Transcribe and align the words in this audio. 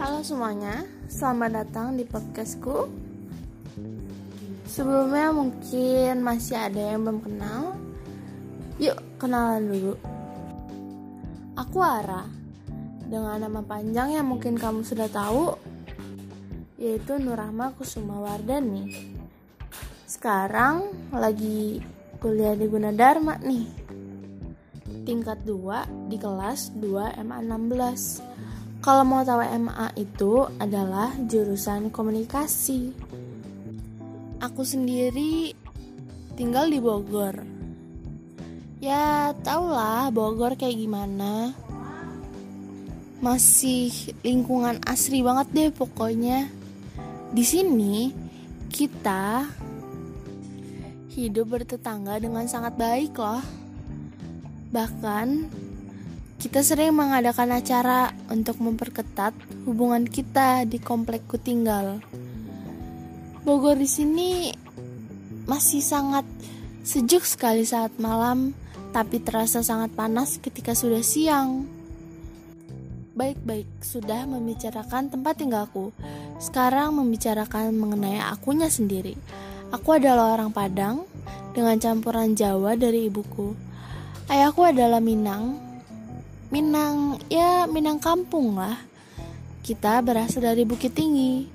Halo 0.00 0.24
semuanya, 0.24 0.88
selamat 1.12 1.60
datang 1.60 1.92
di 1.92 2.08
podcastku. 2.08 2.88
Sebelumnya 4.64 5.28
mungkin 5.28 6.24
masih 6.24 6.56
ada 6.56 6.96
yang 6.96 7.04
belum 7.04 7.20
kenal. 7.20 7.76
Yuk, 8.80 8.96
kenalan 9.20 9.68
dulu. 9.68 9.94
Aku 11.52 11.84
Ara, 11.84 12.24
dengan 13.12 13.44
nama 13.44 13.60
panjang 13.60 14.16
yang 14.16 14.24
mungkin 14.24 14.56
kamu 14.56 14.88
sudah 14.88 15.04
tahu, 15.12 15.60
yaitu 16.80 17.20
Nurahma 17.20 17.76
Kusuma 17.76 18.24
Wardani. 18.24 19.12
Sekarang 20.08 20.96
lagi 21.12 21.84
kuliah 22.24 22.56
di 22.56 22.64
Gunadarma 22.72 23.36
nih. 23.44 23.68
Tingkat 25.04 25.44
2 25.44 26.08
di 26.08 26.16
kelas 26.16 26.72
2 26.80 27.20
MA 27.20 27.44
16 27.44 28.30
kalau 28.80 29.04
mau 29.04 29.20
tahu 29.20 29.44
MA 29.44 29.92
itu 30.00 30.48
adalah 30.56 31.12
jurusan 31.28 31.92
komunikasi. 31.92 32.96
Aku 34.40 34.64
sendiri 34.64 35.52
tinggal 36.32 36.72
di 36.72 36.80
Bogor. 36.80 37.44
Ya, 38.80 39.36
tahulah 39.44 40.08
Bogor 40.08 40.56
kayak 40.56 40.80
gimana. 40.80 41.52
Masih 43.20 43.92
lingkungan 44.24 44.80
asri 44.88 45.20
banget 45.20 45.48
deh 45.52 45.70
pokoknya. 45.76 46.48
Di 47.36 47.44
sini 47.44 48.08
kita 48.72 49.44
hidup 51.12 51.52
bertetangga 51.52 52.16
dengan 52.16 52.48
sangat 52.48 52.80
baik 52.80 53.12
loh. 53.20 53.44
Bahkan 54.72 55.28
kita 56.40 56.64
sering 56.64 56.96
mengadakan 56.96 57.52
acara 57.52 58.16
untuk 58.32 58.64
memperketat 58.64 59.36
hubungan 59.68 60.08
kita 60.08 60.64
di 60.64 60.80
komplekku 60.80 61.36
tinggal. 61.36 62.00
Bogor 63.44 63.76
di 63.76 63.84
sini 63.84 64.48
masih 65.44 65.84
sangat 65.84 66.24
sejuk 66.80 67.28
sekali 67.28 67.68
saat 67.68 67.92
malam, 68.00 68.56
tapi 68.96 69.20
terasa 69.20 69.60
sangat 69.60 69.92
panas 69.92 70.40
ketika 70.40 70.72
sudah 70.72 71.04
siang. 71.04 71.68
Baik-baik, 73.12 73.68
sudah 73.84 74.24
membicarakan 74.24 75.12
tempat 75.12 75.44
tinggalku. 75.44 75.92
Sekarang 76.40 76.96
membicarakan 76.96 77.76
mengenai 77.76 78.16
akunya 78.16 78.72
sendiri. 78.72 79.12
Aku 79.76 79.92
adalah 79.92 80.40
orang 80.40 80.56
Padang 80.56 81.04
dengan 81.52 81.76
campuran 81.76 82.32
Jawa 82.32 82.80
dari 82.80 83.12
ibuku. 83.12 83.52
Ayahku 84.32 84.64
adalah 84.64 85.04
Minang, 85.04 85.69
Minang, 86.50 87.22
ya 87.30 87.70
Minang 87.70 88.02
kampung 88.02 88.58
lah. 88.58 88.74
Kita 89.62 90.02
berasal 90.02 90.42
dari 90.42 90.66
Bukit 90.66 90.90
Tinggi. 90.90 91.46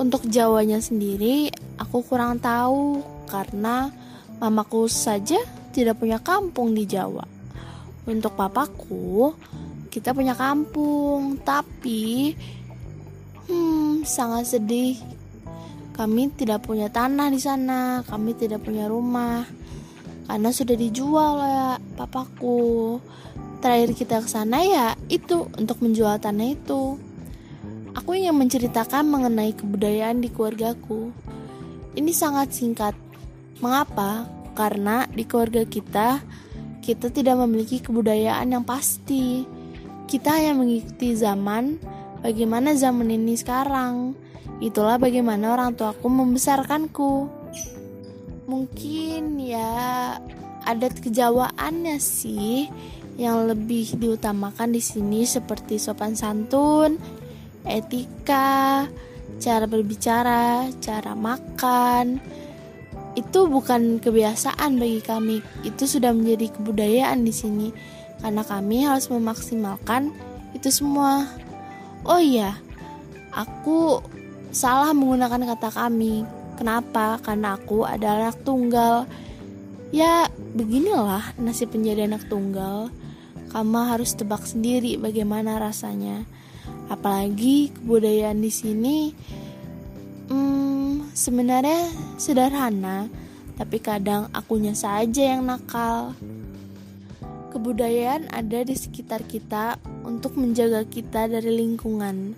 Untuk 0.00 0.24
Jawanya 0.24 0.80
sendiri, 0.80 1.52
aku 1.76 2.00
kurang 2.00 2.40
tahu 2.40 3.04
karena 3.28 3.92
mamaku 4.40 4.88
saja 4.88 5.36
tidak 5.76 6.00
punya 6.00 6.16
kampung 6.16 6.72
di 6.72 6.88
Jawa. 6.88 7.28
Untuk 8.08 8.32
papaku, 8.32 9.36
kita 9.92 10.16
punya 10.16 10.32
kampung, 10.32 11.36
tapi 11.44 12.32
hmm, 13.52 14.08
sangat 14.08 14.48
sedih. 14.48 14.96
Kami 15.92 16.32
tidak 16.32 16.64
punya 16.64 16.88
tanah 16.88 17.28
di 17.28 17.36
sana, 17.36 18.00
kami 18.08 18.32
tidak 18.32 18.64
punya 18.64 18.88
rumah 18.88 19.44
karena 20.32 20.48
sudah 20.48 20.76
dijual 20.78 21.34
ya 21.44 21.68
papaku 21.98 22.96
terakhir 23.62 23.94
kita 23.94 24.18
ke 24.18 24.28
sana 24.28 24.66
ya 24.66 24.98
itu 25.06 25.46
untuk 25.54 25.78
menjual 25.78 26.18
tanah 26.18 26.58
itu. 26.58 26.98
Aku 27.94 28.18
ingin 28.18 28.34
menceritakan 28.34 29.06
mengenai 29.06 29.54
kebudayaan 29.54 30.18
di 30.18 30.28
keluargaku. 30.28 31.14
Ini 31.94 32.10
sangat 32.10 32.50
singkat. 32.50 32.98
Mengapa? 33.62 34.26
Karena 34.58 35.06
di 35.06 35.22
keluarga 35.22 35.62
kita 35.62 36.20
kita 36.82 37.14
tidak 37.14 37.38
memiliki 37.46 37.78
kebudayaan 37.78 38.50
yang 38.58 38.66
pasti. 38.66 39.46
Kita 40.10 40.34
hanya 40.34 40.58
mengikuti 40.58 41.14
zaman 41.14 41.78
bagaimana 42.26 42.74
zaman 42.74 43.06
ini 43.06 43.38
sekarang. 43.38 44.18
Itulah 44.58 44.98
bagaimana 44.98 45.54
orang 45.54 45.78
tuaku 45.78 46.10
membesarkanku. 46.10 47.30
Mungkin 48.50 49.38
ya 49.38 50.01
adat 50.64 51.02
kejawaannya 51.02 51.98
sih 51.98 52.70
yang 53.20 53.44
lebih 53.48 53.98
diutamakan 54.00 54.72
di 54.72 54.80
sini 54.80 55.28
seperti 55.28 55.76
sopan 55.76 56.16
santun, 56.16 56.96
etika, 57.68 58.88
cara 59.38 59.66
berbicara, 59.68 60.70
cara 60.80 61.12
makan. 61.12 62.18
Itu 63.12 63.44
bukan 63.44 64.00
kebiasaan 64.00 64.80
bagi 64.80 65.04
kami, 65.04 65.44
itu 65.68 65.84
sudah 65.84 66.16
menjadi 66.16 66.48
kebudayaan 66.56 67.20
di 67.20 67.34
sini 67.34 67.68
karena 68.24 68.40
kami 68.40 68.88
harus 68.88 69.12
memaksimalkan 69.12 70.14
itu 70.56 70.72
semua. 70.72 71.28
Oh 72.08 72.22
iya, 72.22 72.56
aku 73.34 74.00
salah 74.54 74.96
menggunakan 74.96 75.56
kata 75.56 75.68
kami. 75.74 76.24
Kenapa? 76.56 77.18
Karena 77.20 77.58
aku 77.58 77.82
adalah 77.82 78.30
tunggal. 78.32 79.08
Ya, 79.92 80.32
beginilah 80.56 81.36
nasib 81.36 81.76
menjadi 81.76 82.08
anak 82.08 82.24
tunggal 82.32 82.88
kamu 83.52 83.84
harus 83.84 84.16
tebak 84.16 84.48
sendiri 84.48 84.96
bagaimana 84.96 85.60
rasanya. 85.60 86.24
Apalagi 86.88 87.68
kebudayaan 87.76 88.40
di 88.40 88.48
sini 88.48 88.98
hmm, 90.32 91.12
sebenarnya 91.12 91.92
sederhana, 92.16 93.12
tapi 93.60 93.76
kadang 93.84 94.32
akunya 94.32 94.72
saja 94.72 95.36
yang 95.36 95.44
nakal. 95.44 96.16
Kebudayaan 97.52 98.32
ada 98.32 98.64
di 98.64 98.72
sekitar 98.72 99.28
kita 99.28 99.76
untuk 100.08 100.40
menjaga 100.40 100.88
kita 100.88 101.28
dari 101.28 101.52
lingkungan. 101.52 102.32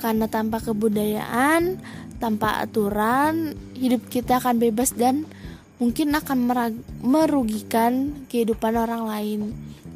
Karena 0.00 0.24
tanpa 0.32 0.64
kebudayaan, 0.64 1.76
tanpa 2.16 2.64
aturan, 2.64 3.52
hidup 3.76 4.08
kita 4.08 4.40
akan 4.40 4.56
bebas 4.56 4.96
dan 4.96 5.28
mungkin 5.80 6.12
akan 6.12 6.38
merugikan 7.00 8.22
kehidupan 8.28 8.76
orang 8.76 9.08
lain. 9.08 9.40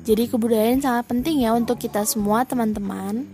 Jadi 0.05 0.33
kebudayaan 0.33 0.81
sangat 0.81 1.13
penting 1.13 1.45
ya 1.45 1.53
untuk 1.53 1.77
kita 1.77 2.09
semua 2.09 2.49
teman-teman. 2.49 3.29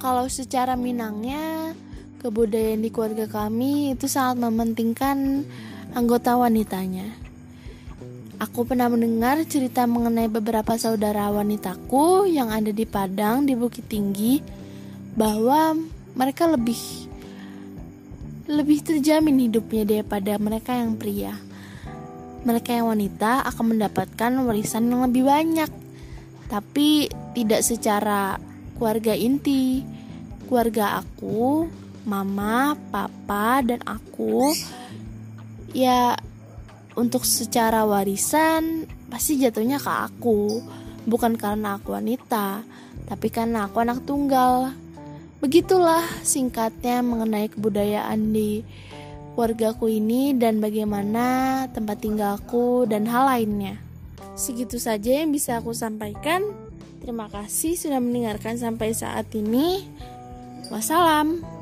Kalau 0.00 0.24
secara 0.28 0.72
Minangnya, 0.76 1.76
kebudayaan 2.24 2.80
di 2.80 2.88
keluarga 2.88 3.28
kami 3.28 3.92
itu 3.92 4.08
sangat 4.08 4.40
mementingkan 4.48 5.44
anggota 5.92 6.36
wanitanya. 6.36 7.12
Aku 8.36 8.68
pernah 8.68 8.92
mendengar 8.92 9.40
cerita 9.48 9.88
mengenai 9.88 10.28
beberapa 10.28 10.76
saudara 10.76 11.32
wanitaku 11.32 12.28
yang 12.28 12.52
ada 12.52 12.68
di 12.68 12.84
Padang 12.84 13.48
di 13.48 13.56
Bukit 13.56 13.88
Tinggi 13.88 14.44
bahwa 15.16 15.72
mereka 16.12 16.44
lebih 16.44 16.76
lebih 18.44 18.84
terjamin 18.84 19.48
hidupnya 19.48 19.88
daripada 19.88 20.36
mereka 20.36 20.76
yang 20.76 21.00
pria. 21.00 21.32
Mereka 22.44 22.76
yang 22.76 22.92
wanita 22.92 23.46
akan 23.48 23.78
mendapatkan 23.78 24.32
warisan 24.44 24.90
yang 24.90 25.06
lebih 25.06 25.24
banyak 25.24 25.70
tapi 26.46 27.10
tidak 27.34 27.60
secara 27.62 28.38
keluarga 28.78 29.12
inti. 29.14 29.82
Keluarga 30.46 31.02
aku, 31.02 31.66
mama, 32.06 32.78
papa, 32.94 33.66
dan 33.66 33.82
aku 33.82 34.54
ya 35.74 36.14
untuk 36.94 37.26
secara 37.26 37.82
warisan 37.82 38.86
pasti 39.10 39.42
jatuhnya 39.42 39.82
ke 39.82 39.90
aku. 39.90 40.62
Bukan 41.06 41.34
karena 41.38 41.78
aku 41.78 41.98
wanita, 41.98 42.62
tapi 43.10 43.26
karena 43.30 43.66
aku 43.66 43.82
anak 43.82 44.06
tunggal. 44.06 44.70
Begitulah 45.42 46.02
singkatnya 46.22 47.02
mengenai 47.02 47.50
kebudayaan 47.50 48.34
di 48.34 48.62
keluargaku 49.36 49.92
ini 49.92 50.32
dan 50.32 50.64
bagaimana 50.64 51.68
tempat 51.68 52.00
tinggalku 52.00 52.88
dan 52.88 53.04
hal 53.04 53.28
lainnya. 53.28 53.76
Segitu 54.32 54.80
saja 54.80 55.20
yang 55.20 55.28
bisa 55.28 55.60
aku 55.60 55.76
sampaikan. 55.76 56.40
Terima 57.04 57.28
kasih 57.28 57.76
sudah 57.76 58.00
mendengarkan 58.00 58.56
sampai 58.56 58.96
saat 58.96 59.28
ini. 59.36 59.84
Wassalam. 60.72 61.55